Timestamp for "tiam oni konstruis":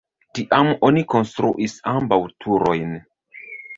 0.37-1.75